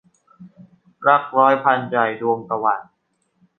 [1.07, 2.81] รักร้อยพันใจ- ดวงตะวัน